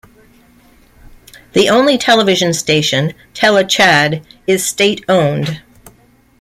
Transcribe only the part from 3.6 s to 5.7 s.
Tchad, is state-owned.